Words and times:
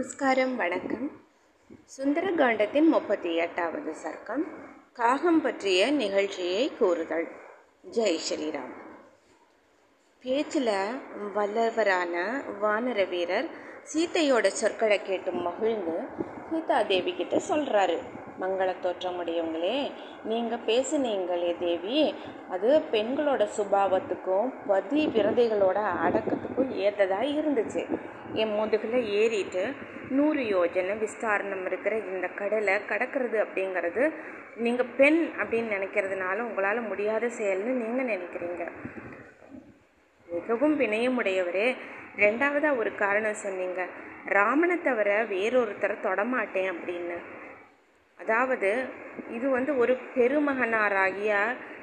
நமஸ்காரம் 0.00 0.56
வணக்கம். 0.56 1.10
சுந்தரகாண்டத்தின் 1.96 2.88
முப்பத்தி 2.88 3.34
எட்டாவது 3.34 3.94
சர்க்கம் 4.04 4.44
காகம் 4.92 5.40
பற்றிய 5.40 5.90
நிகழ்ச்சியை 5.90 6.70
கூறுதல். 6.78 7.26
ஜெய் 7.90 8.18
ஸ்ரீராம். 8.28 8.72
பேச்சில் 10.20 10.70
வல்லவரான 11.34 12.14
வானர 12.62 13.08
வீரர் 13.08 13.48
சீத்தையோட 13.92 14.46
சொற்களை 14.46 15.02
கேட்டு 15.02 15.32
மகிழ்ந்து 15.32 15.98
சீதா 16.50 16.82
தேவி 16.82 17.14
கிட்ட 17.14 17.36
சொல்கிறாரு 17.48 17.98
மங்கள 18.40 18.74
தோற்றமுடையவங்களே 18.82 19.92
நீங்கள் 20.24 20.64
பேசுனீங்களே 20.66 21.58
தேவி. 21.58 22.14
அது 22.50 22.82
பெண்களோட 22.92 23.48
சுபாவத்துக்கும் 23.56 24.52
பதி 24.66 25.06
விரதைகளோட 25.06 25.78
அடக்கத்துக்கும் 26.06 26.72
ஏற்றதாக 26.74 27.24
இருந்துச்சு. 27.24 28.00
என் 28.34 28.54
முதுகில் 28.54 29.06
ஏறிட்டு 29.12 29.72
நூறு 30.08 30.42
யோஜனை 30.42 30.94
விஸ்தாரணம் 30.98 31.64
இருக்கிற 31.64 31.96
இந்த 31.96 32.28
கடலை 32.28 32.74
கடக்கிறது 32.74 33.36
அப்படிங்கிறது 33.44 34.12
நீங்கள் 34.56 34.92
பெண் 34.96 35.30
அப்படின்னு 35.38 35.74
நினைக்கிறதுனால 35.76 36.40
உங்களால் 36.40 36.80
முடியாத 36.80 37.26
செயல்னு 37.26 37.72
நீங்கள் 37.82 38.10
நினைக்கிறீங்க. 38.14 38.70
மிகவும் 40.28 40.80
வினயமுடையவரே 40.80 41.76
ரெண்டாவதாக 42.16 42.76
ஒரு 42.76 42.94
காரணம் 42.94 43.42
சொன்னீங்க. 43.44 43.86
ராமனை 44.24 44.82
தவிர 44.82 45.24
வேறொருத்தரை 45.24 46.00
தொடமாட்டேன் 46.00 46.70
அப்படின்னு. 46.70 47.18
அதாவது 48.18 48.84
இது 49.30 49.50
வந்து 49.50 49.76
ஒரு 49.76 49.96
பெருமகனாராகிய 50.14 51.34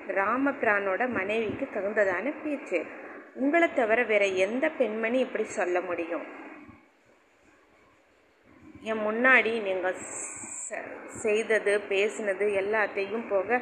ராமபிரானோட 0.07 1.09
மனைவிக்கு 1.09 1.67
தகுந்ததான 1.73 2.33
பேச்சு. 2.43 2.85
உங்களை 3.33 3.73
தவிர 3.73 4.03
வேற 4.03 4.25
எந்த 4.25 4.69
பெண்மணி 4.69 5.19
இப்படி 5.19 5.43
சொல்ல 5.43 5.81
முடியும்? 5.81 6.45
என் 8.89 9.03
முன்னாடி 9.07 9.51
நீங்கள் 9.67 9.99
செய்தது 11.23 11.73
பேசினது 11.91 12.45
எல்லாத்தையும் 12.61 13.25
போக 13.31 13.59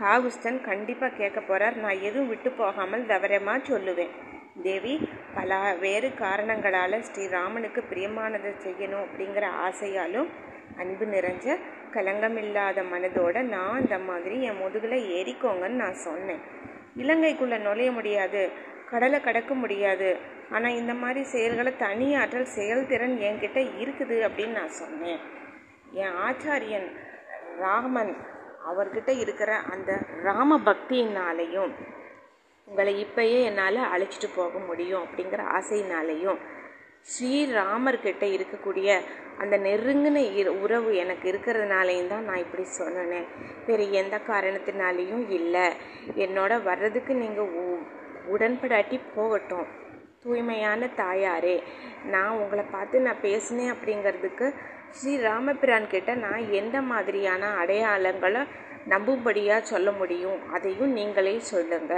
காகுஸ்தன் 0.00 0.58
கண்டிப்பாக 0.68 1.16
கேட்க 1.20 1.38
போகிறார் 1.40 1.76
நான் 1.84 2.02
எதுவும் 2.08 2.30
விட்டு 2.32 2.50
போகாமல் 2.60 3.04
விவரமாக 3.12 3.60
சொல்லுவேன். 3.70 4.12
தேவி 4.66 4.94
பல 5.36 5.58
வேறு 5.82 6.08
காரணங்களால் 6.22 7.04
ஸ்ரீராமனுக்கு 7.08 7.80
பிரியமானதை 7.90 8.52
செய்யணும் 8.64 9.04
அப்படிங்கிற 9.06 9.46
ஆசையாலும் 9.66 10.28
அன்பு 10.82 11.06
நிறைஞ்ச 11.14 11.56
கலங்கமில்லாத 11.96 12.82
மனதோட 12.92 13.36
நான் 13.54 13.80
இந்த 13.84 13.98
மாதிரி 14.08 14.36
என் 14.48 14.60
முதுகில் 14.62 15.06
ஏறிக்கோங்கன்னு 15.18 15.82
நான் 15.84 16.02
சொன்னேன். 16.06 16.42
இலங்கைக்குள்ளே 17.02 17.58
நுழைய 17.66 17.90
முடியாது. 17.98 18.42
கடலை 18.90 19.18
கடக்க 19.20 19.52
முடியாது. 19.54 20.10
ஆனால் 20.54 20.78
இந்த 20.80 20.92
மாதிரி 21.02 21.22
செயல்களை 21.34 21.72
தனியாற்றல் 21.84 22.54
செயல்திறன் 22.56 23.16
என்கிட்ட 23.28 23.60
இருக்குது 23.82 24.16
அப்படின்னு 24.28 24.58
நான் 24.60 24.78
சொன்னேன். 24.82 25.20
என் 26.02 26.16
ஆச்சாரியன் 26.26 26.88
ராமன் 27.62 28.12
அவர்கிட்ட 28.70 29.10
இருக்கிற 29.24 29.50
அந்த 29.72 29.90
ராம 30.26 30.58
பக்தியினாலையும் 30.68 31.72
உங்களை 32.68 32.92
இப்பயே 33.04 33.38
என்னால் 33.48 33.78
அழைச்சிட்டு 33.94 34.28
போக 34.34 34.58
முடியும் 34.68 35.04
அப்படிங்கிற 35.04 35.42
ஆசையினாலையும் 35.58 36.40
ஸ்ரீராமர்கிட்ட 37.10 38.24
இருக்கக்கூடிய 38.36 38.88
அந்த 39.42 39.54
நெருங்கின 39.66 40.18
உறவு 40.64 40.90
எனக்கு 41.02 41.26
இருக்கிறதுனாலையும் 41.32 42.10
தான் 42.12 42.26
நான் 42.28 42.42
இப்படி 42.44 42.64
சொன்னேன். 42.78 43.28
வேறு 43.66 43.84
எந்த 44.00 44.16
காரணத்தினாலேயும் 44.30 45.24
இல்லை. 45.38 45.66
என்னோட 46.24 46.52
வர்றதுக்கு 46.68 47.14
நீங்கள் 47.22 47.52
உடன்படாட்டி 48.32 49.00
போகட்டும். 49.14 49.66
தூய்மையான 50.22 50.88
தாயாரே 50.96 51.62
நான் 52.04 52.38
உங்களை 52.38 52.64
பார்த்து 52.70 53.00
நான் 53.00 53.20
பேசினேன் 53.20 53.72
அப்படிங்கிறதுக்கு 53.72 54.46
ஸ்ரீ 54.90 55.16
ராமபிரான் 55.16 55.86
கிட்ட 55.86 56.14
நான் 56.14 56.50
எந்த 56.50 56.80
மாதிரியான 56.80 57.46
அடையாளங்களை 57.64 58.42
நம்பும்படியாக 58.88 59.62
சொல்ல 59.62 59.90
முடியும்? 59.90 60.38
அதையும் 60.52 60.92
நீங்களே 60.92 61.38
சொல்லுங்க 61.38 61.94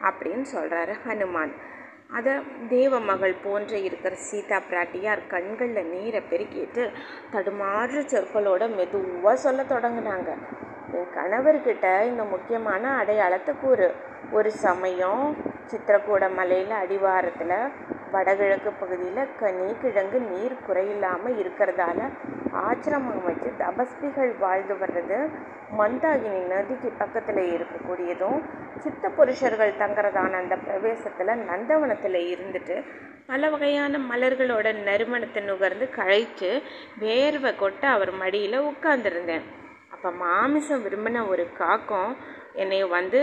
அப்படின்னு 0.00 0.44
சொல்கிறாரு 0.54 0.94
ஹனுமான். 1.06 1.52
அதை 2.08 2.32
தேவ 2.68 3.00
மகள் 3.00 3.34
போன்ற 3.44 3.78
இருக்கிற 3.78 4.14
சீதா 4.14 4.58
பிராட்டியார் 4.70 5.20
கண்களில் 5.28 5.86
நீரை 5.86 6.20
பெருக்கிட்டு 6.30 6.82
தடுமாறு 7.30 8.00
சொற்களோட 8.00 8.74
மெதுவாக 8.74 9.36
சொல்ல 9.36 9.62
தொடங்கினாங்க. 9.62 10.30
என் 10.92 11.12
கணவர்கிட்ட 11.16 11.86
இந்த 12.06 12.24
முக்கியமான 12.24 12.96
அடையாளத்தை 12.96 13.54
கூறு. 13.60 13.94
ஒரு 14.32 14.50
சமயம் 14.66 15.36
சித்திரக்கூட 15.70 16.24
மலையில் 16.34 16.74
அடிவாரத்தில் 16.82 17.56
வடகிழக்கு 18.10 18.70
பகுதியில் 18.80 19.30
கனி 19.40 19.68
கிழங்கு 19.82 20.18
நீர் 20.30 20.56
குறையில்லாமல் 20.66 21.38
இருக்கிறதால 21.42 21.98
ஆச்சிரமம் 22.62 23.22
வச்சு 23.24 23.50
தபஸ்பிகள் 23.58 24.32
வாழ்ந்து 24.38 24.74
வர்றது 24.74 25.18
மந்தாகினி 25.78 26.40
நதிக்கு 26.50 26.90
பக்கத்தில் 26.98 27.42
இருக்கக்கூடியதும் 27.54 28.40
சித்த 28.78 29.08
புருஷர்கள் 29.08 29.78
தங்குறதான 29.78 30.38
அந்த 30.42 30.56
பிரவேசத்தில் 30.56 31.32
நந்தவனத்தில் 31.50 32.20
இருந்துட்டு 32.32 32.76
பல 33.26 33.48
வகையான 33.50 33.98
மலர்களோட 34.10 34.68
நறுமணத்தை 34.88 35.42
நுகர்ந்து 35.42 35.86
கழித்து 35.90 36.50
வேர்வை 37.00 37.52
கொட்ட 37.56 37.82
அவர் 37.86 38.12
மடியில் 38.22 38.58
உட்கார்ந்துருந்தேன். 38.70 39.44
அப்போ 39.94 40.10
மாமிசம் 40.22 40.84
விரும்பின 40.84 41.22
ஒரு 41.28 41.44
காக்கம் 41.58 42.12
என்னை 42.54 42.80
வந்து 42.88 43.20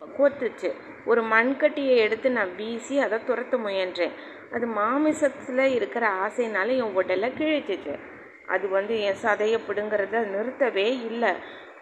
கோத்துச்சு. 0.00 0.74
ஒரு 1.04 1.22
மண்கட்டியை 1.22 1.96
எடுத்து 1.96 2.30
நான் 2.30 2.54
வீசி 2.54 2.98
அதை 2.98 3.18
துரத்த 3.18 3.58
முயன்றேன். 3.58 4.12
அது 4.52 4.66
மாமிசத்தில் 4.66 5.74
இருக்கிற 5.74 6.08
ஆசைனால 6.08 6.66
என் 6.66 6.94
உடலை 6.94 7.30
கிழிச்சிச்சு. 7.30 7.98
அது 8.46 8.68
வந்து 8.68 9.00
என் 9.00 9.16
சதையை 9.22 9.60
பிடுங்கிறத 9.68 10.20
நிறுத்தவே 10.34 10.86
இல்லை. 11.04 11.32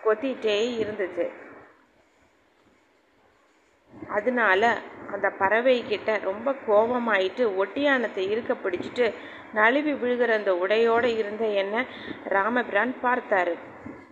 கொத்திட்டே 0.05 0.85
இருந்துச்சு. 0.85 1.31
அதனால 4.09 4.79
அந்த 5.13 5.31
பறவை 5.31 6.01
ரொம்ப 6.21 6.55
கோபமாயிட்டு 6.69 7.57
ஒட்டியானத்தை 7.57 8.31
இருக்க 8.31 8.53
பிடிச்சிட்டு 8.53 9.15
நழுவி 9.55 9.93
விழுகிற 9.93 10.29
அந்த 10.29 10.57
உடையோடு 10.57 11.17
இருந்த 11.17 11.47
என்ன 11.47 11.87
ராமபிரான் 12.25 12.95
பார்த்தாரு. 13.03 13.55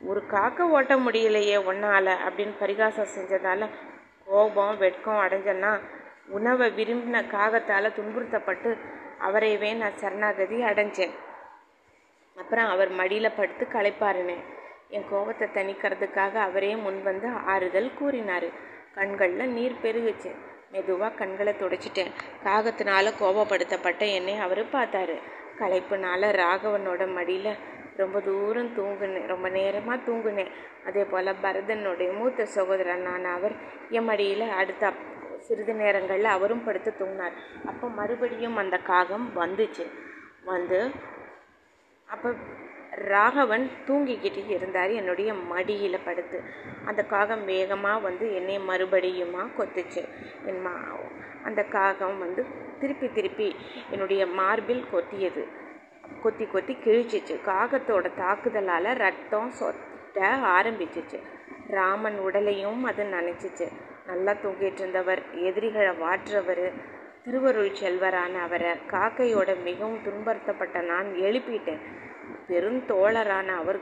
ஒரு 0.07 0.27
காக்கை 0.27 0.67
ஓட்ட 0.67 0.97
முடியலையே 0.97 1.57
ஒன்னால 1.71 2.15
அப்படின்னு 2.29 2.55
பரிகாசம் 2.59 3.13
செஞ்சதால 3.17 3.69
கோபம் 4.27 4.79
வெட்கம் 4.79 5.15
அடைஞ்சன்னா 5.15 5.81
உணவை 6.27 6.73
விரும்பின 6.77 7.23
காகத்தால் 7.27 7.95
துன்புறுத்தப்பட்டு 7.97 8.79
அவரையவே 9.21 9.77
நான் 9.77 9.97
சரணாகதி 9.97 10.57
அடைஞ்சேன். 10.63 11.15
அப்புறம் 12.37 12.67
அவர் 12.67 12.91
மடியில் 12.91 13.37
படுத்து 13.37 13.67
களைப்பாருனேன் 13.73 14.45
என் 14.89 15.09
கோபத்தை 15.11 15.49
தணிக்கிறதுக்காக 15.49 16.35
அவரே 16.35 16.77
முன் 16.77 17.03
வந்து 17.03 17.29
ஆறுதல் 17.47 17.95
கூறினார். 17.95 18.49
கண்களில் 18.95 19.53
நீர் 19.53 19.81
பெருகுச்சு. 19.83 20.37
மெதுவாக 20.71 21.15
கண்களை 21.15 21.53
துடைச்சிட்டேன். 21.53 22.13
காகத்தினால 22.45 23.13
கோபப்படுத்தப்பட்ட 23.21 24.13
என்னை 24.13 24.39
அவர் 24.39 24.65
பார்த்தாரு. 24.65 25.17
களைப்புனால 25.59 26.33
ராகவனோட 26.43 27.15
மடியில் 27.15 27.57
ரொம்ப 27.97 28.21
தூரம் 28.21 28.77
தூங்குனேன். 28.77 29.27
ரொம்ப 29.27 29.49
நேரமாக 29.49 30.11
தூங்குனேன். 30.11 30.51
அதே 30.87 31.05
போல் 31.05 31.35
பரதனுடைய 31.43 32.17
மூத்த 32.19 32.47
சகோதரனான 32.55 33.23
அவர் 33.23 33.53
என் 33.91 34.05
மடியில் 34.05 34.51
அடுத்த 34.51 34.93
சிறிது 35.39 35.75
நேரங்களில் 35.75 36.25
அவரும் 36.25 36.65
படுத்து 36.65 36.95
தூங்கினார். 36.99 37.33
அப்போ 37.67 37.89
மறுபடியும் 37.89 38.57
அந்த 38.57 38.79
காகம் 38.79 39.31
வந்துச்சு. 39.37 39.87
வந்து 40.45 40.91
அப்போ 42.07 42.31
ராகவன் 42.91 43.71
தூங்கிக்கிட்டு 43.87 44.49
இருந்தார் 44.49 44.91
என்னுடைய 44.91 45.35
மடியில் 45.35 46.05
படுத்து. 46.05 46.43
அந்த 46.85 47.05
காகம் 47.05 47.45
வேகமாக 47.45 47.99
வந்து 47.99 48.35
என்னை 48.35 48.59
மறுபடியுமா 48.59 49.47
கொத்துச்சு. 49.59 50.09
என் 50.47 50.61
மா 50.61 50.71
அந்த 51.45 51.63
காகம் 51.63 52.19
வந்து 52.19 52.47
திருப்பி 52.81 53.09
திருப்பி 53.09 53.57
என்னுடைய 53.91 54.27
மார்பில் 54.27 54.85
கொத்தியது. 54.93 55.61
கொத்தி 56.23 56.47
கொத்தி 56.47 56.77
கிழிச்சிச்சு. 56.85 57.41
காகத்தோட 57.47 58.11
தாக்குதலால் 58.17 58.95
ரத்தம் 58.95 59.53
சொத்த 59.61 60.21
ஆரம்பிச்சிச்சு. 60.59 61.21
ராமன் 61.69 62.19
உடலையும் 62.19 62.85
அது 62.85 63.05
நினச்சிச்சு. 63.05 63.69
நல்லா 64.07 64.33
தூங்கிட்டு 64.33 64.79
இருந்தவர் 64.79 65.23
எதிரிகளை 65.33 65.91
வாற்றவர் 65.95 66.73
திருவருள் 67.25 67.71
செல்வரான 67.71 68.41
அவரை. 68.41 68.71
காக்கையோட 68.91 69.63
மிகவும் 69.63 69.99
துன்புறுத்தப்பட்ட 70.05 70.81
நான் 70.81 71.07
எழுப்பிட்டேன். 71.07 71.81
பெருந்தோழரான 72.49 73.47
அவர் 73.47 73.79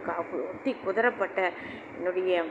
ஒத்தி 0.51 0.77
குதிரப்பட்ட 0.85 1.51
என்னுடைய 1.97 2.43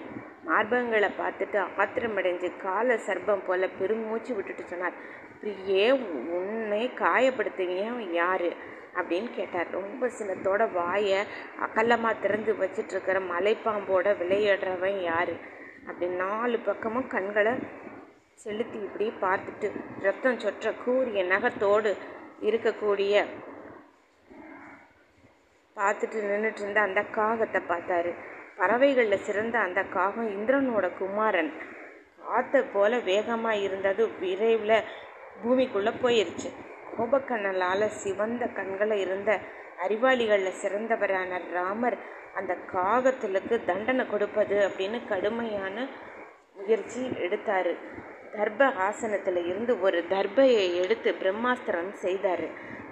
மார்பங்களை 0.46 1.10
பார்த்துட்டு 1.20 1.66
ஆத்திரமடைஞ்சு 1.78 2.62
கால 2.62 2.96
சர்ப்பம் 2.96 3.46
போல 3.48 3.68
பெருமூச்சு 3.68 4.36
விட்டுட்டு 4.36 4.64
சொன்னார். 4.64 4.94
பிரியே 5.44 5.92
உன்னை 6.30 6.92
காயப்படுத்துவீங்க 6.96 8.12
யாரு? 8.12 8.56
அப்படின்னு 8.98 9.30
கேட்டார். 9.36 9.70
ரொம்ப 9.72 10.10
சினத்தோட 10.20 10.72
வாயை 10.74 11.20
அகலமாக 11.60 12.22
திறந்து 12.22 12.54
வச்சிட்ருக்கிற 12.54 13.18
மலைப்பாம்போட 13.34 14.16
விளையாடுறவன் 14.22 15.02
யார்? 15.02 15.34
அப்படி 15.88 16.08
நாலு 16.14 16.60
பக்கமும் 16.60 17.08
கண்களை 17.08 17.54
செலுத்தி 18.34 18.80
இப்படி 18.80 19.08
பார்த்துட்டு 19.22 19.70
ரத்தம் 20.02 20.40
சொற்ற 20.40 20.74
கூறிய 20.84 21.24
நகத்தோடு 21.24 21.92
இருக்கக்கூடிய 22.42 23.26
பார்த்துட்டு 25.78 26.20
நின்றுட்டு 26.30 26.62
இருந்த 26.62 26.82
அந்த 26.82 27.02
காகத்தை 27.02 27.62
பார்த்தாரு. 27.68 28.12
பறவைகளில் 28.58 29.26
சிறந்த 29.28 29.60
அந்த 29.60 29.82
காகம் 29.84 30.30
இந்திரனோட 30.38 30.98
குமாரன். 30.98 31.52
காற்றை 32.24 32.62
போல 32.74 32.98
வேகமாக 33.00 33.56
இருந்தது. 33.56 34.10
விரைவில் 34.20 34.88
பூமிக்குள்ளே 35.44 35.94
போயிருச்சு. 36.04 36.50
கோபக்கண்ணலால் 37.00 37.86
சிவந்த 37.86 38.46
கண்களை 38.46 39.00
இருந்த 39.00 39.40
அறிவாளிகளில் 39.88 40.60
சிறந்தவரான 40.62 41.40
ராமர் 41.52 41.98
அந்த 42.36 42.54
காகத்திலுக்கு 42.72 43.62
தண்டனை 43.66 44.08
கொடுப்பது 44.08 44.56
அப்படின்னு 44.68 45.08
கடுமையான 45.08 45.88
முயற்சி 46.56 47.12
எடுத்தார். 47.20 47.72
தர்ப 48.34 48.74
ஆசனத்தில் 48.74 49.40
இருந்து 49.46 49.82
ஒரு 49.82 50.04
தர்பையை 50.10 50.66
எடுத்து 50.84 51.12
பிரம்மாஸ்திரம் 51.12 51.92
செய்தார். 51.94 52.44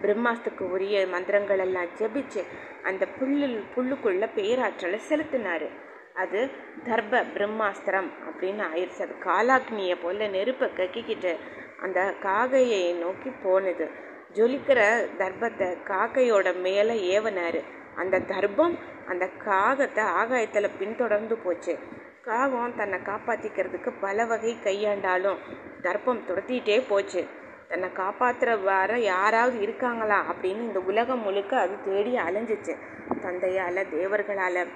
பிரம்மாஸ்துக்கு 0.02 0.64
உரிய 0.64 1.08
மந்திரங்கள் 1.08 1.60
எல்லாம் 1.60 1.92
ஜெபிச்சு 2.00 2.42
அந்த 2.84 3.06
புல்லில் 3.20 3.64
புல்லுக்குள்ள 3.76 4.30
பேராற்றலை 4.36 4.98
செலுத்தினார். 4.98 5.68
அது 6.14 6.50
தர்ப 6.86 7.24
பிரம்மாஸ்திரம் 7.36 8.10
அப்படின்னு 8.30 8.64
ஆயிடுச்சு. 8.72 9.02
அது 9.02 9.16
காலாக்னியை 9.26 9.98
போல 10.02 10.28
நெருப்பை 10.28 10.70
கக்கிக்கிட்டு 10.70 11.34
அந்த 11.82 12.14
காகையை 12.24 12.84
நோக்கி 12.98 13.30
போனது. 13.44 13.90
ஜொலிக்கிற 14.34 14.80
தர்பத்தை 15.18 15.70
காக்கையோட 15.88 16.60
மேலே 16.62 17.20
ஏவனாரு. 17.20 17.64
அந்த 17.96 18.20
தர்பம் 18.20 18.76
அந்த 19.08 19.30
காகத்தை 19.46 20.04
ஆகாயத்தில் 20.04 20.76
பின்தொடர்ந்து 20.80 21.36
போச்சு. 21.38 21.80
காகம் 22.22 22.76
தன்னை 22.76 23.00
காப்பாற்றிக்கிறதுக்கு 23.00 23.92
பல 24.02 24.26
வகை 24.26 24.56
கையாண்டாலும் 24.64 25.38
தர்ப்பம் 25.82 26.24
துரத்திட்டே 26.28 26.84
போச்சு. 26.90 27.28
தன்னை 27.68 27.90
காப்பாற்றுற 27.90 28.64
வர 28.64 28.98
யாராவது 28.98 29.60
இருக்காங்களா 29.60 30.26
அப்படின்னு 30.32 30.62
இந்த 30.68 30.80
உலகம் 30.80 31.20
முழுக்க 31.20 31.60
அது 31.60 31.76
தேடி 31.86 32.16
அலைஞ்சிச்சு. 32.16 32.76
தந்தையால் 33.22 33.90
தேவர்களால் 33.90 34.68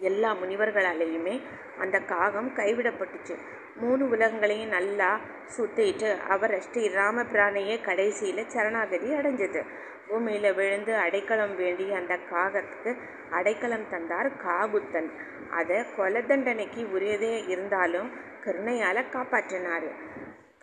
எல்லா 0.00 0.34
முனிவர்களாலேயுமே 0.34 1.40
அந்த 1.78 1.98
காகம் 1.98 2.50
கைவிடப்பட்டுச்சு. 2.56 3.36
மூணு 3.76 4.08
உலகங்களையும் 4.08 4.68
நல்லா 4.68 5.20
சுத்திட்டு 5.56 6.18
அவர் 6.28 6.60
ஸ்ரீ 6.60 6.88
ராமபிரானையே 6.88 7.80
கடைசியில் 7.82 8.48
சரணாகதி 8.48 9.12
அடைஞ்சது. 9.12 9.62
பூமியில் 10.08 10.54
விழுந்து 10.54 10.94
அடைக்கலம் 10.96 11.56
வேண்டி 11.56 11.92
அந்த 11.92 12.18
காகத்துக்கு 12.30 12.96
அடைக்கலம் 13.30 13.88
தந்தார் 13.90 14.30
காகுத்தன். 14.46 15.10
அதை 15.50 15.84
கொலை 15.96 16.26
தண்டனைக்கு 16.26 16.82
உரியதே 16.84 17.48
இருந்தாலும் 17.48 18.10
கருணையால் 18.44 19.10
காப்பாற்றினார். 19.12 19.88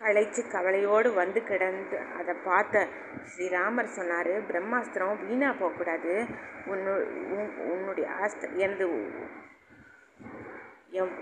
களைச்சு 0.02 0.42
கவலையோடு 0.52 1.14
வந்து 1.14 1.44
கிடந்து 1.44 1.98
அதை 2.20 2.34
பார்த்த 2.44 2.88
ஸ்ரீராமர் 3.30 3.96
சொன்னார் 3.98 4.34
பிரம்மாஸ்திரம் 4.52 5.28
வீணாக 5.28 5.54
போகக்கூடாது. 5.60 6.14
உன்னு 6.66 6.94
உன்னுடைய 7.72 8.10
ஆஸ்திர 8.24 8.50
எனது 8.56 8.88
என் 10.90 11.14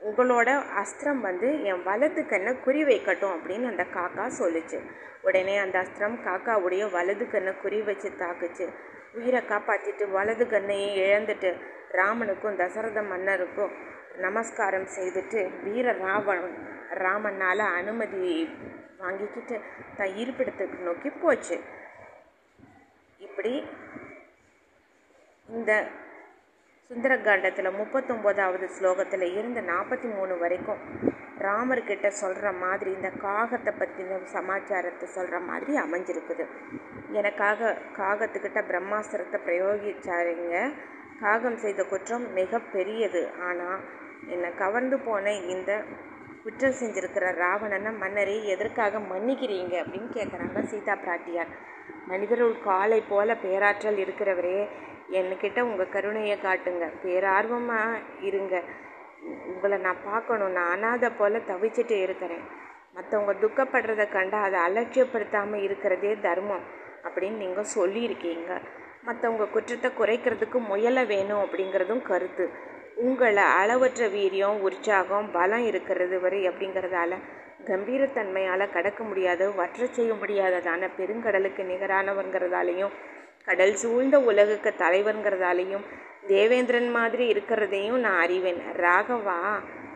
உங்களோட 0.00 0.50
அஸ்திரம் 0.82 1.20
வந்து 1.20 1.48
என் 1.62 1.82
வலது 1.82 2.26
கண்ணை 2.26 2.52
குறி 2.60 2.82
வைக்கட்டும் 2.84 3.34
அப்படின்னு 3.36 3.66
அந்த 3.66 3.84
காக்கா 3.94 4.26
சொல்லுச்சு. 4.38 4.78
உடனே 5.22 5.58
அந்த 5.58 5.76
அஸ்திரம் 5.78 6.16
காக்காவுடைய 6.26 6.90
வலது 6.90 7.30
கண்ணை 7.30 7.52
குறி 7.62 7.82
வச்சு 7.82 8.10
தாக்குச்சு. 8.18 8.66
உயிரை 9.14 9.40
காப்பாற்றிட்டு 9.48 10.10
வலது 10.10 10.44
கண்ணையே 10.44 10.90
இழந்துட்டு 11.06 11.50
ராமனுக்கும் 11.92 12.56
தசரத 12.56 13.02
மன்னருக்கும் 13.02 13.72
நமஸ்காரம் 14.18 14.88
செய்துட்டு 14.96 15.50
வீர 15.62 15.92
ராவணன் 15.92 16.58
ராமனால் 16.90 17.58
அனுமதி 17.58 18.56
வாங்கிக்கிட்டு 18.98 19.60
தன் 19.96 20.16
இருப்பிடத்துக்கு 20.16 20.78
நோக்கி 20.78 21.10
போச்சு. 21.10 21.60
இப்படி 23.18 23.66
இந்த 25.48 25.86
சுந்தரகாண்டத்தில் 26.90 27.76
முப்பத்தொம்போதாவது 27.78 28.66
ஸ்லோகத்தில் 28.76 29.26
இருந்து 29.36 29.60
நாற்பத்தி 29.60 30.14
மூணு 30.14 30.38
வரைக்கும் 30.38 30.80
ராமர்கிட்ட 31.38 32.08
சொல்கிற 32.08 32.52
மாதிரி 32.52 32.90
இந்த 32.92 33.10
காகத்தை 33.22 33.72
பற்றின 33.78 34.22
சமாச்சாரத்தை 34.22 35.08
சொல்கிற 35.08 35.38
மாதிரி 35.40 35.78
அமைஞ்சிருக்குது. 35.78 36.46
எனக்காக 37.12 37.76
காகத்துக்கிட்ட 37.96 38.62
பிரம்மாஸ்திரத்தை 38.70 39.38
பிரயோகிச்சாருங்க. 39.46 40.72
காகம் 41.22 41.58
செய்த 41.64 41.80
குற்றம் 41.84 42.26
மிக 42.38 42.60
பெரியது 42.74 43.22
ஆனால் 43.48 43.80
என்னை 44.34 44.50
கவர்ந்து 44.62 44.96
போன 44.98 45.32
இந்த 45.54 45.70
குற்றம் 46.44 46.78
செஞ்சிருக்கிற 46.80 47.24
ராவணனை 47.42 47.90
மன்னரை 48.02 48.36
எதற்காக 48.54 49.00
மன்னிக்கிறீங்க 49.10 49.74
அப்படின்னு 49.82 50.08
கேட்குறாங்க 50.18 50.60
சீதா 50.70 50.94
பிராட்டியார். 51.02 51.50
மனிதருள் 52.10 52.54
காலை 52.68 53.00
போல 53.10 53.34
பேராற்றல் 53.44 53.98
இருக்கிறவரே 54.04 54.58
என்கிட்ட 55.18 55.60
உங்கள் 55.60 55.92
கருணையை 55.94 56.36
காட்டுங்க. 56.46 56.86
பேரார்வமாக 57.02 58.00
இருங்க. 58.28 58.56
உங்களை 59.52 59.78
நான் 59.86 60.04
பார்க்கணும். 60.10 60.56
நான் 60.58 60.72
அனாதை 60.74 61.10
போல் 61.10 61.46
தவிச்சிட்டு 61.52 61.96
இருக்கிறேன். 62.06 62.44
மற்றவங்க 62.94 63.32
துக்கப்படுறத 63.44 64.04
கண்டால் 64.16 64.46
அதை 64.46 64.60
அலட்சியப்படுத்தாமல் 64.68 65.64
இருக்கிறதே 65.66 66.12
தர்மம் 66.26 66.64
அப்படின்னு 67.04 67.42
நீங்கள் 67.44 67.72
சொல்லியிருக்கீங்க. 67.76 68.52
மற்றவங்க 69.06 69.50
குற்றத்தை 69.50 69.90
குறைக்கிறதுக்கு 69.90 70.58
முயல 70.66 71.04
வேணும் 71.04 71.42
அப்படிங்கிறதும் 71.44 72.02
கருத்து. 72.02 72.48
உங்களை 72.94 73.42
அளவற்ற 73.42 74.08
வீரியம் 74.08 74.58
உற்சாகம் 74.58 75.30
பலம் 75.32 75.64
இருக்கிறது 75.64 76.20
வரை 76.20 76.48
அப்படிங்கிறதால 76.48 77.16
கம்பீரத்தன்மையால் 77.66 78.72
கடக்க 78.72 79.04
முடியாத 79.04 79.50
வற்ற 79.50 79.86
செய்ய 79.86 80.12
முடியாததான 80.12 80.88
பெருங்கடலுக்கு 80.98 81.62
நிகரானவங்கிறதாலையும் 81.72 82.94
கடல் 83.44 83.74
சூழ்ந்த 83.74 84.20
உலகுக்கு 84.20 84.70
தலைவருங்கிறதாலையும் 84.78 85.84
தேவேந்திரன் 86.26 86.90
மாதிரி 86.90 87.32
இருக்கிறதையும் 87.32 87.98
நான் 87.98 88.20
அறிவேன். 88.20 88.60
ராகவா 88.76 89.38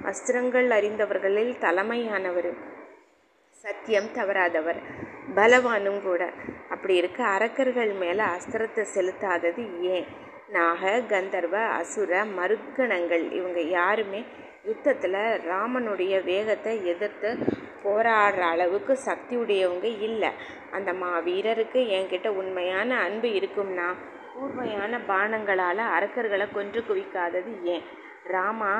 அஸ்திரங்கள் 0.04 0.68
அறிந்தவர்களில் 0.68 1.52
தலைமையானவர். 1.60 2.50
சத்தியம் 3.50 4.10
தவறாதவர். 4.14 4.80
பலவானும் 5.36 6.00
கூட. 6.02 6.22
அப்படி 6.70 6.94
இருக்க 6.94 7.20
அரக்கர்கள் 7.24 7.92
மேலே 7.92 8.24
அஸ்திரத்தை 8.24 8.84
செலுத்தாதது 8.94 9.62
ஏன்? 9.80 10.06
நாக 10.48 11.00
கந்தர்வ 11.12 11.54
அசுர 11.80 12.24
மருக்கணங்கள் 12.38 13.32
இவங்க 13.32 13.60
யாருமே 13.60 14.20
யுத்தத்தில் 14.64 15.20
ராமனுடைய 15.50 16.14
வேகத்தை 16.24 16.86
எதிர்த்து 16.86 17.30
போராடுற 17.84 18.40
அளவுக்கு 18.40 18.96
சக்தி 18.96 19.36
உடையவங்க 19.36 19.84
இல்லை. 20.08 20.30
அந்த 20.70 20.92
மா 20.92 21.10
வீரருக்கு 21.18 21.80
என்கிட்ட 21.96 22.28
உண்மையான 22.28 23.00
அன்பு 23.00 23.28
இருக்கும்னா 23.28 23.88
கூர்மையான 24.34 24.98
பானங்களால் 25.08 25.82
அரக்கர்களை 25.96 26.46
கொன்று 26.52 26.80
குவிக்காதது 26.88 27.52
ஏன்? 27.74 27.84
ராமா 28.24 28.72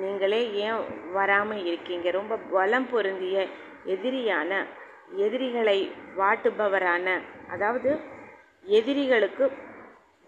நீங்களே 0.00 0.40
ஏன் 0.52 0.80
வராமல் 1.12 1.64
இருக்கீங்க? 1.64 2.10
ரொம்ப 2.10 2.36
பலம் 2.50 2.88
பொருந்திய 2.90 3.46
எதிரியான 3.84 4.52
எதிரிகளை 5.10 5.78
வாட்டுபவரான 6.16 7.06
அதாவது 7.48 7.90
எதிரிகளுக்கு 8.64 9.44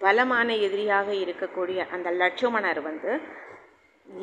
பலமான 0.01 0.53
எதிரியாக 0.57 1.13
இருக்கக்கூடிய 1.13 1.87
அந்த 1.91 2.11
லட்சுமணர் 2.11 2.81
வந்து 2.83 3.21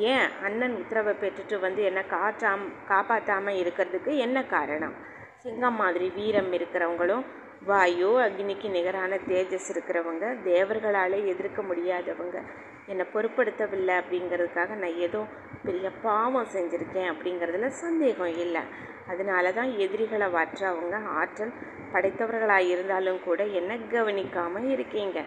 ஏன் 0.05 0.29
அண்ணன் 0.43 0.75
உத்தரவை 0.75 1.13
பெற்றுட்டு 1.13 1.59
வந்து 1.59 1.83
என்னை 1.83 2.07
காற்றாம் 2.07 2.73
காப்பாற்றாமல் 2.87 3.55
இருக்கிறதுக்கு 3.55 4.15
என்ன 4.17 4.43
காரணம்? 4.43 4.95
சிங்கம் 5.37 5.75
மாதிரி 5.75 6.09
வீரம் 6.09 6.53
இருக்கிறவங்களும் 6.53 7.25
வாயு 7.61 8.09
அக்னிக்கு 8.21 8.67
நிகரான 8.69 9.17
தேஜஸ் 9.27 9.69
இருக்கிறவங்க 9.73 10.25
தேவர்களால் 10.43 11.25
எதிர்க்க 11.25 11.61
முடியாதவங்க. 11.61 12.37
என்னை 12.85 13.05
பொருட்படுத்தவில்லை 13.13 13.93
அப்படிங்கிறதுக்காக 14.01 14.75
நான் 14.75 14.99
ஏதோ 15.07 15.21
பெரிய 15.63 15.91
பாவம் 16.01 16.51
செஞ்சுருக்கேன் 16.53 17.09
அப்படிங்கிறதுல 17.13 17.67
சந்தேகம் 17.67 18.35
இல்லை. 18.45 18.61
அதனால 19.07 19.51
தான் 19.51 19.71
எதிரிகளை 19.77 20.27
வாற்றவங்க 20.27 20.95
ஆற்றல் 21.19 21.53
படைத்தவர்களாக 21.93 22.71
இருந்தாலும் 22.73 23.23
கூட 23.23 23.43
என்ன 23.43 23.77
கவனிக்காமல் 23.77 24.69
இருக்கீங்க. 24.69 25.19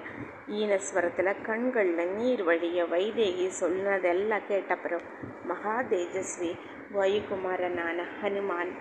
ஈனஸ்வரத்தில் 0.49 1.41
கண்களில் 1.43 2.15
நீர் 2.17 2.43
வழிய 2.43 2.85
வைதேகி 2.85 3.47
சொன்னதெல்லாம் 3.47 4.49
கேட்டப்புறம் 4.49 5.05
மகா 5.45 5.83
தேஜஸ்வி 5.83 6.53
வாயுகுமாரனான 6.95 7.99
ஹனுமான் 8.23 8.73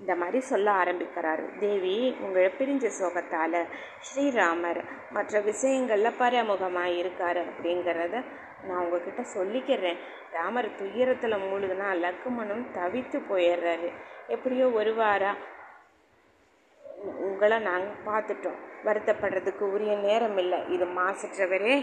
இந்த 0.00 0.14
மாதிரி 0.14 0.40
சொல்ல 0.40 0.68
ஆரம்பிக்கிறாரு. 0.72 1.44
தேவி 1.58 1.96
உங்களை 2.20 2.50
பிரிஞ்ச 2.58 2.90
சோகத்தால் 3.00 3.58
ஸ்ரீராமர் 4.06 4.80
மற்ற 5.10 5.40
விஷயங்களில் 5.40 6.18
பரமுகமாக 6.18 6.96
இருக்கார் 7.02 7.40
அப்படிங்கிறத 7.44 8.16
நான் 8.66 8.82
உங்ககிட்ட 8.84 9.22
சொல்லிக்கிறேன். 9.36 9.98
ராமர் 10.32 10.68
துயரத்தில் 10.74 11.42
மூழ்கினா 11.44 11.88
லக்குமணம் 12.04 12.64
தவித்து 12.74 13.18
போயிடுறாரு. 13.30 13.90
எப்படியோ 14.26 14.66
ஒரு 14.80 14.94
வாரம் 14.94 15.38
உங்களை 17.26 17.58
நாங்கள் 17.58 18.02
பார்த்துட்டோம். 18.06 18.58
வருத்தப்படுறதுக்கு 18.86 19.64
உரிய 19.74 19.92
நேரம் 19.96 20.38
இல்லை. 20.38 20.58
இது 20.68 20.86
மாசற்றவரே 20.98 21.74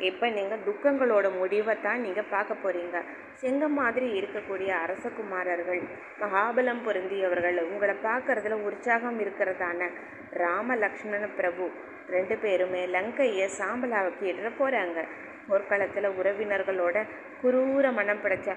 இப்போ 0.00 0.26
நீங்கள் 0.30 0.64
துக்கங்களோட 0.66 1.26
முடிவை 1.38 1.74
தான் 1.82 2.00
நீங்கள் 2.00 2.30
பார்க்க 2.30 2.54
போகிறீங்க 2.54 2.98
செங்கம் 3.42 3.76
மாதிரி 3.80 4.06
இருக்கக்கூடிய 4.18 4.70
அரசகுமாரர்கள் 4.84 5.80
மகாபலம் 6.20 6.82
பொருந்தியவர்கள் 6.86 7.58
உங்களை 7.64 7.94
பார்க்குறதுல 8.02 8.58
உற்சாகம் 8.62 9.20
இருக்கிறதான 9.20 9.88
ராம 10.32 10.76
லக்ஷ்மண 10.76 11.22
பிரபு 11.38 11.66
ரெண்டு 12.08 12.36
பேருமே 12.36 12.82
லங்கையை 12.86 13.46
சாம்பலாக்கிட்டு 13.58 14.52
போகிறாங்க 14.58 15.00
போர்க்களத்தில் 15.48 16.08
உறவினர்களோட 16.10 16.96
குரூர 17.42 17.86
மனம் 17.92 18.22
படைச்ச 18.22 18.50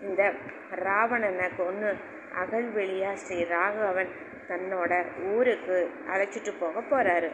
இந்த 0.00 0.22
ராவணனை 0.84 1.48
கொன்று 1.56 1.90
அகழ்வெளியாக 2.34 3.14
ஸ்ரீ 3.14 3.38
ராகவன் 3.44 4.10
தன்னோட 4.50 4.92
ஊருக்கு 5.32 5.78
அழைச்சிட்டு 6.12 6.52
போக 6.60 6.82
போகிறாரு 6.90 7.30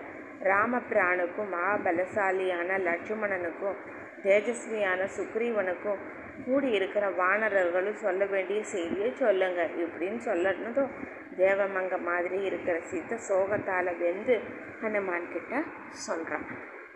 ராமபிரானுக்கும் 0.50 1.52
மகாபலசாலியான 1.56 2.78
லட்சுமணனுக்கும் 2.88 3.78
தேஜஸ்வியான 4.22 5.02
சுக்ரீவனுக்கும் 5.16 6.00
கூடி 6.44 6.70
இருக்கிற 6.70 7.04
வானரர்களும் 7.10 8.00
சொல்ல 8.04 8.22
வேண்டிய 8.24 8.64
செய்தியை 8.64 9.10
சொல்லுங்க. 9.14 9.60
இப்படின்னு 9.82 10.20
சொல்லணுதும் 10.28 10.90
தேவமங்க 11.36 11.96
மாதிரி 12.00 12.38
இருக்கிற 12.42 12.76
சீத்தை 12.90 13.16
சோகத்தால் 13.28 13.90
வெந்து 13.98 14.36
ஹனுமான் 14.82 15.32
கிட்ட 15.32 15.62
சொல்கிறான் 16.06 16.46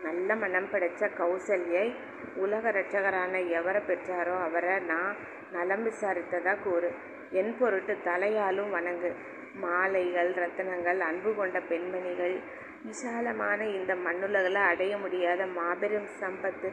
நல்ல 0.03 0.35
மனம் 0.35 0.69
படைத்த 0.71 1.09
கௌசல்யை 1.19 1.87
உலக 2.35 2.71
ரட்சகரான 2.71 3.41
எவரை 3.57 3.81
பெற்றாரோ 3.89 4.35
அவரை 4.43 4.79
நான் 4.79 5.15
நலம் 5.51 5.85
விசாரித்ததாக 5.87 6.61
கூறு. 6.63 6.89
என் 7.31 7.53
பொருட்டு 7.59 7.93
தலையாலும் 8.05 8.71
வணங்கு. 8.77 9.11
மாலைகள் 9.53 10.33
ரத்தனங்கள் 10.33 10.99
அன்பு 10.99 11.35
கொண்ட 11.35 11.59
பெண்மணிகள் 11.59 12.39
விசாலமான 12.83 13.65
இந்த 13.65 13.95
மண்ணுலகில் 13.95 14.55
அடைய 14.55 14.97
முடியாத 14.97 15.45
மாபெரும் 15.45 16.07
சம்பத்து 16.19 16.71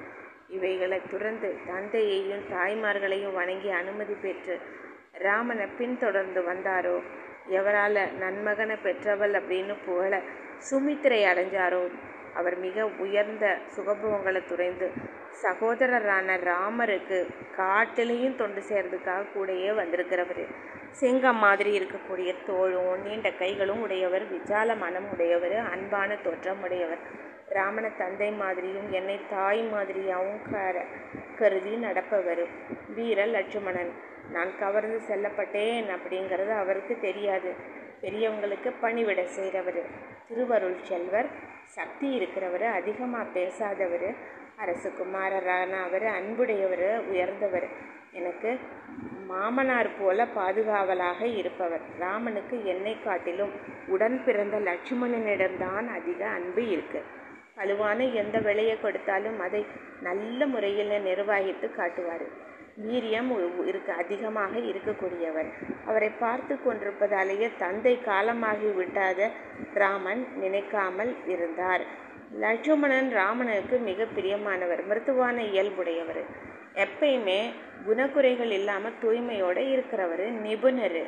இவைகளை 0.48 1.00
துறந்து 1.10 1.54
தந்தையையும் 1.66 2.44
தாய்மார்களையும் 2.50 3.32
வணங்கி 3.32 3.70
அனுமதி 3.70 4.14
பெற்று 4.14 4.58
ராமனை 5.12 5.66
பின்தொடர்ந்து 5.66 6.42
வந்தாரோ? 6.42 7.02
எவரால் 7.48 8.18
நன்மகனை 8.18 8.76
பெற்றவள் 8.82 9.32
அப்படின்னு 9.32 9.74
புகழ 9.86 10.22
சுமித்திரை 10.70 11.24
அடைஞ்சாரோ? 11.24 11.90
அவர் 12.38 12.56
மிக 12.58 12.86
உயர்ந்த 12.98 13.46
சுகபோகங்களை 13.76 14.40
துறைந்து 14.44 14.88
சகோதரரான 15.42 16.36
ராமருக்கு 16.48 17.18
காட்டிலையும் 17.58 18.38
தொண்டு 18.40 18.60
செய்கிறதுக்காக 18.68 19.30
கூடயே 19.34 19.70
வந்திருக்கிறவர். 19.80 20.44
சிங்கம் 20.90 21.40
மாதிரி 21.44 21.70
இருக்கக்கூடிய 21.78 22.30
தோளும் 22.46 23.02
நீண்ட 23.04 23.28
கைகளும் 23.40 23.82
உடையவர் 23.82 24.24
விசால 24.30 24.74
மனம் 24.74 25.08
உடையவர் 25.12 25.56
அன்பான 25.72 26.16
தோற்றம் 26.16 26.62
உடையவர். 26.62 27.02
ராமன 27.56 27.86
தந்தை 27.98 28.30
மாதிரியும் 28.32 28.88
என்னை 28.92 29.18
தாய் 29.30 29.62
மாதிரியாகவும் 29.74 30.42
கர 30.52 30.84
கருதி 31.38 31.74
நடப்பவர் 31.76 32.44
வீர 32.94 33.26
லட்சுமணன். 33.26 33.92
நான் 34.32 34.50
கவர்ந்து 34.58 34.98
செல்லப்பட்டேன் 35.08 35.86
அப்படிங்கிறது 35.96 36.52
அவருக்கு 36.62 36.94
தெரியாது. 37.00 37.52
பெரியவங்களுக்கு 38.02 38.70
பணிவிட 38.82 39.20
செய்கிறவர் 39.36 39.80
திருவருள் 40.28 40.76
செல்வர் 40.82 41.30
சக்தி 41.76 42.08
இருக்கிறவர் 42.18 42.66
அதிகமாக 42.72 43.28
பேசாதவர் 43.34 44.08
அரசகுமாரரான 44.62 45.72
அவர் 45.84 46.06
அன்புடையவர் 46.06 46.88
உயர்ந்தவர். 47.08 47.68
எனக்கு 48.12 48.50
மாமனார் 49.26 49.90
போல 50.00 50.26
பாதுகாவலாக 50.34 51.20
இருப்பவர். 51.40 51.84
ராமனுக்கு 51.98 52.56
என்னை 52.64 52.94
காட்டிலும் 53.04 53.52
உடன் 53.86 54.18
பிறந்த 54.24 54.58
லட்சுமணனிடம்தான் 54.60 55.86
அதிக 55.98 56.20
அன்பு 56.28 56.68
இருக்கு. 56.68 57.02
பழுவான 57.56 58.00
எந்த 58.14 58.38
விலையை 58.38 58.80
கொடுத்தாலும் 58.80 59.40
அதை 59.40 59.66
நல்ல 60.02 60.46
முறையில் 60.46 60.94
நிர்வாகித்து 61.06 61.68
காட்டுவார். 61.74 62.26
வீரியம் 62.86 63.30
இருக்க 63.66 63.92
அதிகமாக 63.92 64.52
இருக்கக்கூடியவர் 64.70 65.48
அவரை 65.86 66.10
பார்த்து 66.24 66.54
கொண்டிருப்பதாலேயே 66.54 67.48
தந்தை 67.58 67.94
காலமாகி 68.00 68.70
விட்டாத 68.78 69.30
ராமன் 69.74 70.22
நினைக்காமல் 70.42 71.12
இருந்தார். 71.26 71.84
லட்சுமணன் 72.40 73.10
ராமனுக்கு 73.10 73.78
மிக 73.78 74.06
பிரியமானவர் 74.16 74.82
மிருத்துவான 74.90 75.36
இயல்புடையவர். 75.52 76.22
எப்பயுமே 76.84 77.40
குணக்குறைகள் 77.86 78.52
இல்லாமல் 78.58 78.98
தூய்மையோடு 79.02 79.62
இருக்கிறவர் 79.74 80.26
நிபுணர். 80.46 81.00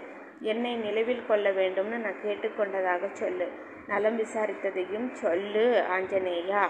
என்னை 0.52 0.74
நிலவில் 0.76 1.26
கொள்ள 1.26 1.50
வேண்டும்னு 1.50 1.96
நான் 2.04 2.22
கேட்டுக்கொண்டதாக 2.26 3.10
சொல்லு. 3.12 3.48
நலம் 3.86 4.18
விசாரித்ததையும் 4.18 5.08
சொல்லு 5.12 5.84
ஆஞ்சநேயா. 5.96 6.62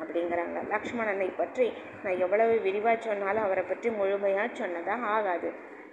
அப்படிங்கிறாங்க. 0.00 0.58
லக்ஷ்மணனை 0.72 1.28
பற்றி 1.36 1.66
நான் 2.02 2.20
எவ்வளவு 2.24 2.54
விரிவாக 2.66 2.96
சொன்னாலும் 3.08 3.46
அவரை 3.46 3.64
பற்றி 3.70 3.90
முழுமையாக 4.00 4.48
சொன்னதாக 4.60 5.06
ஆகாது. 5.16 5.50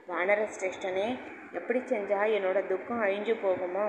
வானர 0.10 0.40
சிரேஷ்டனே 0.56 1.08
எப்படி 1.58 1.80
செஞ்சால் 1.92 2.34
என்னோட 2.38 2.60
துக்கம் 2.72 3.04
அழிஞ்சு 3.06 3.34
போகுமோ 3.46 3.86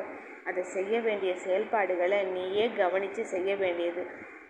அதை 0.49 0.63
செய்ய 0.77 0.95
வேண்டிய 1.01 1.33
செயல்பாடுகளை 1.45 2.19
நீயே 2.37 2.65
கவனித்து 2.81 3.23
செய்ய 3.35 3.51
வேண்டியது. 3.63 4.03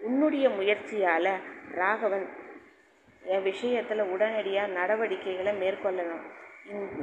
உன்னுடைய 0.08 0.46
முயற்சியால் 0.58 1.32
ராகவன் 1.80 2.26
என் 3.34 3.46
விஷயத்தில் 3.50 4.02
உடனடியாக 4.14 4.74
நடவடிக்கைகளை 4.78 5.52
மேற்கொள்ளணும் 5.60 6.24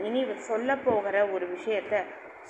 இனி 0.07 0.21
சொல்ல 0.49 0.75
போகிற 0.87 1.15
ஒரு 1.35 1.45
விஷயத்த 1.55 1.95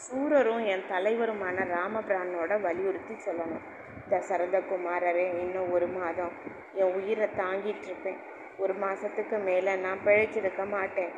சூரரும் 0.04 0.64
என் 0.74 0.84
தலைவருமான 0.92 1.66
ராமபிரானோட 1.76 2.52
வலியுறுத்தி 2.66 3.16
சொல்லணும். 3.26 3.64
தசரத 4.12 4.58
சரதகுமாரரே 4.58 5.26
இன்னும் 5.44 5.72
ஒரு 5.72 5.88
மாதம். 5.98 6.34
என் 6.80 6.94
உயிரை 6.98 7.28
தாங்கிட்டு 7.38 7.88
இருப்பேன் 7.90 8.20
ஒரு 8.64 8.74
மாதத்துக்கு 8.84 9.38
மேலே 9.48 9.74
நான் 9.86 10.04
பிழைச்சிருக்க 10.06 10.64
மாட்டேன் 10.70 11.14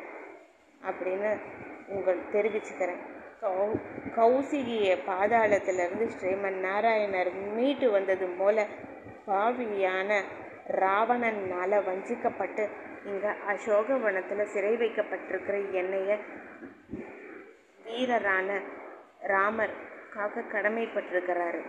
அப்படின்னு 0.88 1.30
உங்கள் 1.94 2.20
தெரிவிச்சுக்கிறேன். 2.32 3.02
கௌ 3.40 3.64
கௌசிகியை 4.18 4.94
பாதாளத்திலிருந்து 5.08 6.04
ஸ்ரீமன் 6.14 6.58
நாராயணர் 6.66 7.30
மீட்டு 7.56 7.86
வந்தது 7.90 8.26
போல 8.38 8.66
பாவியான 9.26 10.10
ராவணனால் 10.80 11.84
வஞ்சிக்கப்பட்டு 11.88 12.64
இங்கே 13.10 13.30
அசோகவனத்தில் 13.52 14.50
சிறை 14.52 14.74
வைக்கப்பட்டிருக்கிற 14.82 15.56
என்னைய 15.80 16.18
வீரரான 17.86 18.48
ராமர் 19.32 19.74
காக்க 20.14 20.44
கடமைப்பட்டிருக்கிறாரு. 20.54 21.60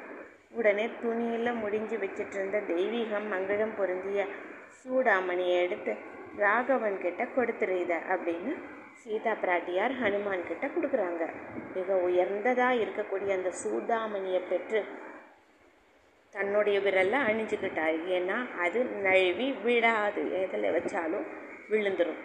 உடனே 0.57 0.85
துணியில் 1.01 1.59
முடிஞ்சு 1.63 1.95
வச்சிட்டு 1.97 2.35
இருந்த 2.37 2.57
தெய்வீகம் 2.67 3.27
மங்களம் 3.33 3.73
பொருந்திய 3.77 4.21
சூடாமணியை 4.79 5.57
எடுத்து 5.65 5.93
ராகவன் 6.37 6.97
கிட்ட 7.01 7.23
கொடுத்துரு 7.35 7.75
இதை 7.83 7.97
அப்படின்னு 8.13 8.53
சீதா 9.01 9.33
பிராட்டியார் 9.41 9.93
ஹனுமான் 10.01 10.47
கிட்ட 10.47 10.65
கொடுக்குறாங்க. 10.67 11.23
மிக 11.75 11.97
உயர்ந்ததாக 12.07 12.79
இருக்கக்கூடிய 12.83 13.31
அந்த 13.37 13.51
சூடாமணியை 13.63 14.41
பெற்று 14.49 14.81
தன்னுடைய 16.33 16.77
விரல்ல 16.79 17.19
அணிஞ்சுக்கிட்டார். 17.29 17.97
ஏன்னா 18.17 18.37
அது 18.63 18.79
நழுவி 19.05 19.49
விடாது 19.65 20.23
எதில் 20.41 20.73
வச்சாலும் 20.77 21.27
விழுந்துடும் 21.69 22.21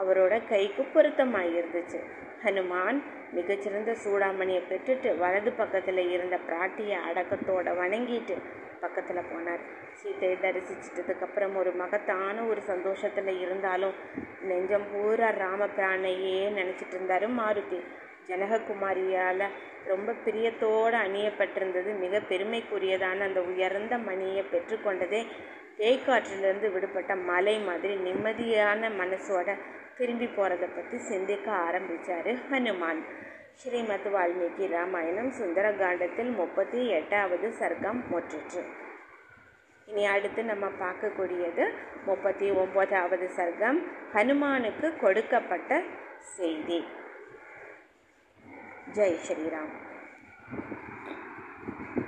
அவரோட 0.00 0.34
கைக்கு 0.48 0.84
பொருத்தமாக 0.94 1.52
இருந்துச்சு 1.58 2.00
ஹனுமான் 2.44 2.98
மிகச்சிறந்த 3.36 3.92
சூடாமணியை 4.04 4.62
பெற்றுட்டு 4.70 5.08
வலது 5.22 5.50
பக்கத்தில் 5.52 6.02
இருந்த 6.14 6.36
பிராட்டியை 6.48 6.98
அடக்கத்தோட 7.08 7.68
வணங்கிட்டு 7.80 8.36
பக்கத்தில் 8.82 9.28
போனார். 9.30 9.62
சீத்தையை 10.00 10.36
தரிசிச்சிட்டதுக்கப்புறம் 10.44 11.54
ஒரு 11.60 11.70
மகத்தான 11.82 12.36
ஒரு 12.50 12.62
சந்தோஷத்தில் 12.70 13.30
இருந்தாலும் 13.40 13.94
நெஞ்சம் 14.48 14.88
பூரா 14.92 15.28
ராமபிராணையே 15.42 16.40
நினச்சிட்டு 16.58 16.96
இருந்தார் 16.96 17.26
மாருதி. 17.40 17.80
ஜனககுமாரியால் 18.28 19.46
ரொம்ப 19.92 20.10
பிரியத்தோடு 20.26 20.96
அணியப்பட்டிருந்தது. 21.06 21.90
மிக 22.04 22.20
பெருமைக்குரியதான 22.30 23.24
அந்த 23.28 23.40
உயர்ந்த 23.50 23.94
மணியை 24.08 24.44
பெற்றுக்கொண்டதே 24.52 25.20
தேய்க்காற்றிலிருந்து 25.78 26.68
விடுபட்ட 26.72 27.12
மலை 27.30 27.54
மாதிரி 27.68 27.94
நிம்மதியான 28.06 28.90
மனசோட 29.00 29.48
திரும்பி 29.98 30.26
போகிறத 30.26 30.64
பற்றி 30.76 30.98
சிந்திக்க 31.10 31.46
ஆரம்பித்தார் 31.66 32.30
ஹனுமான். 32.50 33.02
ஸ்ரீமத் 33.60 34.08
வால்மீகி 34.14 34.66
ராமாயணம் 34.68 35.30
சுந்தரகாண்டத்தில் 35.38 36.30
முப்பத்தி 36.40 36.80
எட்டாவது 36.88 37.48
சர்க்கம் 37.60 38.00
முற்றிற்று. 38.12 38.62
இனி 39.88 40.06
அடுத்து 40.06 40.44
நம்ம 40.44 40.66
பார்க்கக்கூடியது 40.80 41.64
முப்பத்தி 42.06 42.50
ஒம்போதாவது 42.50 43.28
சர்க்கம் 43.38 43.78
ஹனுமானுக்கு 44.14 44.96
கொடுக்கப்பட்ட 44.96 45.82
செய்தி. 46.36 46.80
ஜெய் 48.92 49.18
ஸ்ரீராம். 49.26 49.72